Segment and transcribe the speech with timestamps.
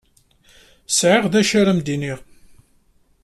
[0.91, 2.19] Sɛiɣ d acu ara m-d-iniɣ.